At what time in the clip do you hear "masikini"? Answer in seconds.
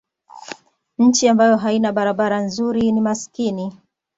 3.01-3.73